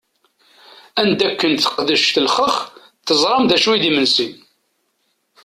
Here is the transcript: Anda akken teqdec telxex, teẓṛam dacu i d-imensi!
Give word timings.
Anda 1.01 1.23
akken 1.29 1.51
teqdec 1.61 2.03
telxex, 2.13 2.55
teẓṛam 3.05 3.43
dacu 3.49 3.69
i 3.73 3.79
d-imensi! 3.81 4.27